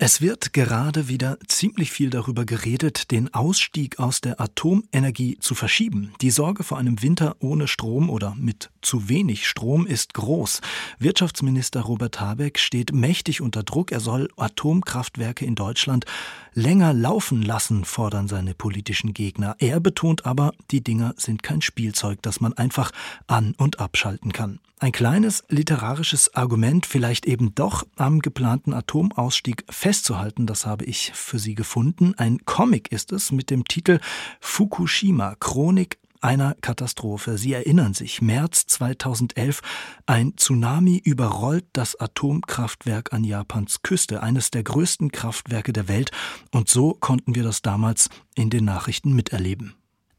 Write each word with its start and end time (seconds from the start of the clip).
es 0.00 0.20
wird 0.20 0.52
gerade 0.52 1.08
wieder 1.08 1.38
ziemlich 1.48 1.90
viel 1.90 2.08
darüber 2.08 2.44
geredet, 2.44 3.10
den 3.10 3.34
Ausstieg 3.34 3.98
aus 3.98 4.20
der 4.20 4.40
Atomenergie 4.40 5.38
zu 5.40 5.56
verschieben. 5.56 6.14
Die 6.20 6.30
Sorge 6.30 6.62
vor 6.62 6.78
einem 6.78 7.02
Winter 7.02 7.34
ohne 7.40 7.66
Strom 7.66 8.08
oder 8.08 8.36
mit 8.38 8.70
zu 8.80 9.08
wenig 9.08 9.48
Strom 9.48 9.88
ist 9.88 10.14
groß. 10.14 10.60
Wirtschaftsminister 11.00 11.80
Robert 11.80 12.20
Habeck 12.20 12.60
steht 12.60 12.92
mächtig 12.92 13.40
unter 13.40 13.64
Druck. 13.64 13.90
Er 13.90 13.98
soll 13.98 14.28
Atomkraftwerke 14.36 15.44
in 15.44 15.56
Deutschland 15.56 16.04
länger 16.54 16.92
laufen 16.92 17.42
lassen, 17.42 17.84
fordern 17.84 18.28
seine 18.28 18.54
politischen 18.54 19.14
Gegner. 19.14 19.56
Er 19.58 19.80
betont 19.80 20.26
aber, 20.26 20.52
die 20.70 20.80
Dinger 20.80 21.14
sind 21.16 21.42
kein 21.42 21.60
Spielzeug, 21.60 22.22
das 22.22 22.40
man 22.40 22.52
einfach 22.52 22.92
an- 23.26 23.56
und 23.58 23.80
abschalten 23.80 24.32
kann. 24.32 24.60
Ein 24.80 24.92
kleines 24.92 25.42
literarisches 25.48 26.36
Argument, 26.36 26.86
vielleicht 26.86 27.26
eben 27.26 27.52
doch 27.56 27.84
am 27.96 28.20
geplanten 28.20 28.72
Atomausstieg 28.72 29.64
festzuhalten, 29.88 30.46
das 30.46 30.66
habe 30.66 30.84
ich 30.84 31.12
für 31.14 31.38
Sie 31.38 31.54
gefunden. 31.54 32.12
Ein 32.18 32.44
Comic 32.44 32.92
ist 32.92 33.10
es 33.10 33.32
mit 33.32 33.48
dem 33.48 33.64
Titel 33.64 34.00
Fukushima, 34.38 35.34
Chronik 35.40 35.96
einer 36.20 36.54
Katastrophe. 36.60 37.38
Sie 37.38 37.54
erinnern 37.54 37.94
sich, 37.94 38.20
März 38.20 38.66
2011, 38.66 39.62
ein 40.04 40.36
Tsunami 40.36 41.00
überrollt 41.02 41.64
das 41.72 41.98
Atomkraftwerk 41.98 43.14
an 43.14 43.24
Japans 43.24 43.80
Küste, 43.80 44.22
eines 44.22 44.50
der 44.50 44.62
größten 44.62 45.10
Kraftwerke 45.10 45.72
der 45.72 45.88
Welt, 45.88 46.10
und 46.52 46.68
so 46.68 46.92
konnten 46.92 47.34
wir 47.34 47.42
das 47.42 47.62
damals 47.62 48.10
in 48.34 48.50
den 48.50 48.66
Nachrichten 48.66 49.14
miterleben. 49.14 49.77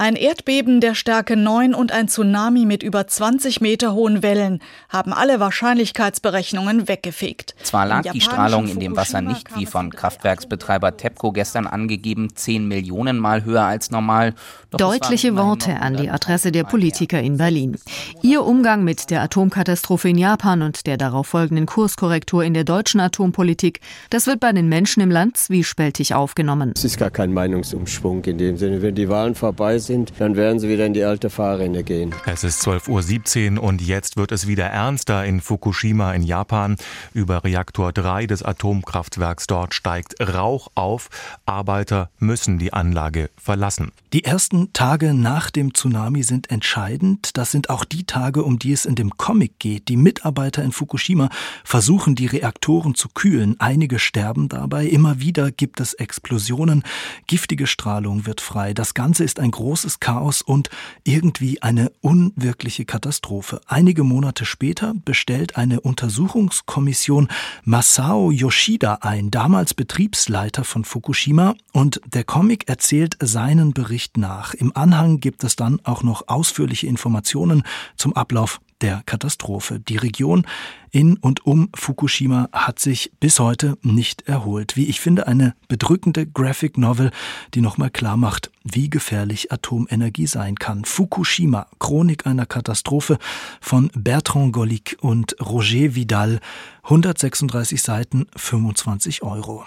Ein 0.00 0.16
Erdbeben 0.16 0.80
der 0.80 0.94
Stärke 0.94 1.36
9 1.36 1.74
und 1.74 1.92
ein 1.92 2.08
Tsunami 2.08 2.64
mit 2.64 2.82
über 2.82 3.06
20 3.06 3.60
Meter 3.60 3.92
hohen 3.92 4.22
Wellen 4.22 4.60
haben 4.88 5.12
alle 5.12 5.40
Wahrscheinlichkeitsberechnungen 5.40 6.88
weggefegt. 6.88 7.54
Zwar 7.62 7.84
lag 7.84 8.10
die 8.10 8.22
Strahlung 8.22 8.66
in 8.66 8.80
dem 8.80 8.96
Wasser 8.96 9.20
nicht, 9.20 9.54
wie 9.58 9.66
von 9.66 9.90
Kraftwerksbetreiber 9.90 10.96
TEPCO 10.96 11.32
gestern 11.32 11.66
angegeben, 11.66 12.34
10 12.34 12.66
Millionen 12.66 13.18
Mal 13.18 13.44
höher 13.44 13.64
als 13.64 13.90
normal. 13.90 14.32
Deutliche 14.70 15.36
Worte 15.36 15.76
an 15.82 15.98
die 15.98 16.08
Adresse 16.08 16.50
der 16.50 16.64
Politiker 16.64 17.20
in 17.20 17.36
Berlin. 17.36 17.76
Ihr 18.22 18.42
Umgang 18.42 18.84
mit 18.84 19.10
der 19.10 19.20
Atomkatastrophe 19.20 20.08
in 20.08 20.16
Japan 20.16 20.62
und 20.62 20.86
der 20.86 20.96
darauf 20.96 21.26
folgenden 21.26 21.66
Kurskorrektur 21.66 22.42
in 22.42 22.54
der 22.54 22.64
deutschen 22.64 23.00
Atompolitik, 23.00 23.80
das 24.08 24.26
wird 24.26 24.40
bei 24.40 24.50
den 24.52 24.70
Menschen 24.70 25.02
im 25.02 25.10
Land 25.10 25.36
zwiespältig 25.36 26.14
aufgenommen. 26.14 26.72
Es 26.74 26.84
ist 26.84 26.96
gar 26.96 27.10
kein 27.10 27.34
Meinungsumschwung 27.34 28.24
in 28.24 28.38
dem 28.38 28.56
Sinne. 28.56 28.80
Wenn 28.80 28.94
die 28.94 29.10
Wahlen 29.10 29.34
vorbei 29.34 29.78
sind, 29.78 29.89
sind, 29.90 30.12
dann 30.18 30.36
werden 30.36 30.60
sie 30.60 30.68
wieder 30.68 30.86
in 30.86 30.94
die 30.94 31.02
alte 31.02 31.30
Fahrrinne 31.30 31.82
gehen. 31.82 32.14
Es 32.24 32.44
ist 32.44 32.64
12.17 32.64 33.56
Uhr 33.56 33.62
und 33.64 33.82
jetzt 33.82 34.16
wird 34.16 34.30
es 34.30 34.46
wieder 34.46 34.66
ernster 34.66 35.24
in 35.24 35.40
Fukushima 35.40 36.12
in 36.12 36.22
Japan. 36.22 36.76
Über 37.12 37.42
Reaktor 37.42 37.92
3 37.92 38.26
des 38.28 38.44
Atomkraftwerks 38.44 39.48
dort 39.48 39.74
steigt 39.74 40.14
Rauch 40.20 40.68
auf. 40.76 41.08
Arbeiter 41.44 42.08
müssen 42.20 42.58
die 42.58 42.72
Anlage 42.72 43.30
verlassen. 43.36 43.90
Die 44.12 44.24
ersten 44.24 44.72
Tage 44.72 45.12
nach 45.12 45.50
dem 45.50 45.74
Tsunami 45.74 46.22
sind 46.22 46.50
entscheidend. 46.50 47.36
Das 47.36 47.50
sind 47.50 47.68
auch 47.68 47.84
die 47.84 48.04
Tage, 48.04 48.44
um 48.44 48.60
die 48.60 48.72
es 48.72 48.84
in 48.84 48.94
dem 48.94 49.16
Comic 49.16 49.58
geht. 49.58 49.88
Die 49.88 49.96
Mitarbeiter 49.96 50.62
in 50.62 50.70
Fukushima 50.70 51.30
versuchen, 51.64 52.14
die 52.14 52.26
Reaktoren 52.26 52.94
zu 52.94 53.08
kühlen. 53.08 53.56
Einige 53.58 53.98
sterben 53.98 54.48
dabei. 54.48 54.86
Immer 54.86 55.18
wieder 55.18 55.50
gibt 55.50 55.80
es 55.80 55.94
Explosionen. 55.94 56.84
Giftige 57.26 57.66
Strahlung 57.66 58.26
wird 58.26 58.40
frei. 58.40 58.72
Das 58.72 58.94
Ganze 58.94 59.24
ist 59.24 59.40
ein 59.40 59.50
großes 59.50 59.69
großes 59.70 60.00
Chaos 60.00 60.42
und 60.42 60.68
irgendwie 61.04 61.62
eine 61.62 61.92
unwirkliche 62.00 62.84
Katastrophe. 62.84 63.60
Einige 63.68 64.02
Monate 64.02 64.44
später 64.44 64.94
bestellt 65.04 65.54
eine 65.54 65.80
Untersuchungskommission 65.80 67.28
Masao 67.62 68.32
Yoshida 68.32 68.94
ein, 69.02 69.30
damals 69.30 69.74
Betriebsleiter 69.74 70.64
von 70.64 70.82
Fukushima, 70.82 71.54
und 71.72 72.00
der 72.12 72.24
Comic 72.24 72.68
erzählt 72.68 73.16
seinen 73.20 73.72
Bericht 73.72 74.16
nach. 74.16 74.54
Im 74.54 74.76
Anhang 74.76 75.20
gibt 75.20 75.44
es 75.44 75.54
dann 75.54 75.78
auch 75.84 76.02
noch 76.02 76.26
ausführliche 76.26 76.88
Informationen 76.88 77.62
zum 77.94 78.16
Ablauf 78.16 78.60
der 78.82 79.02
Katastrophe. 79.06 79.80
Die 79.80 79.96
Region 79.96 80.46
in 80.90 81.16
und 81.16 81.46
um 81.46 81.68
Fukushima 81.74 82.48
hat 82.52 82.78
sich 82.78 83.12
bis 83.20 83.38
heute 83.38 83.78
nicht 83.82 84.22
erholt. 84.28 84.76
Wie 84.76 84.86
ich 84.86 85.00
finde, 85.00 85.26
eine 85.26 85.54
bedrückende 85.68 86.26
Graphic 86.26 86.78
Novel, 86.78 87.10
die 87.54 87.60
nochmal 87.60 87.90
klar 87.90 88.16
macht, 88.16 88.50
wie 88.64 88.90
gefährlich 88.90 89.52
Atomenergie 89.52 90.26
sein 90.26 90.56
kann. 90.56 90.84
Fukushima, 90.84 91.66
Chronik 91.78 92.26
einer 92.26 92.46
Katastrophe 92.46 93.18
von 93.60 93.90
Bertrand 93.94 94.52
Gollic 94.52 94.96
und 95.00 95.36
Roger 95.40 95.94
Vidal, 95.94 96.40
136 96.84 97.82
Seiten, 97.82 98.26
25 98.36 99.22
Euro. 99.22 99.64